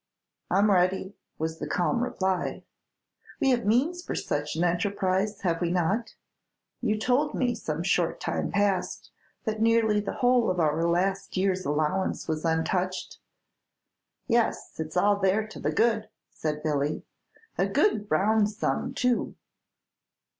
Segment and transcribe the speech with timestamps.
[0.49, 2.63] "I 'm ready," was the calm reply.
[3.39, 6.15] "We have means for such an enterprise, have we not?
[6.81, 9.11] You told me, some short time past,
[9.43, 13.19] that nearly the whole of our last year's allowance was untouched."
[14.25, 17.03] "Yes, it's all there to the good," said Billy;
[17.55, 19.35] "a good round sum too."